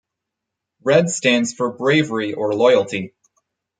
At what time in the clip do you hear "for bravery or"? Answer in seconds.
1.53-2.55